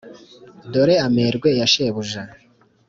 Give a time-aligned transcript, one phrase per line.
[0.71, 2.21] dore amerwe ya shebuja